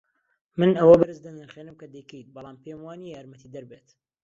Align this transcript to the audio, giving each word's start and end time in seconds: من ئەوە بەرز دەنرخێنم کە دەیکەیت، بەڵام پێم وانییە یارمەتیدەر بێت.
من 0.59 0.71
ئەوە 0.79 0.95
بەرز 1.01 1.17
دەنرخێنم 1.25 1.75
کە 1.81 1.87
دەیکەیت، 1.93 2.27
بەڵام 2.35 2.57
پێم 2.63 2.79
وانییە 2.83 3.11
یارمەتیدەر 3.15 3.65
بێت. 3.69 3.87